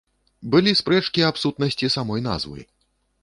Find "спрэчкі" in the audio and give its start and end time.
0.79-1.25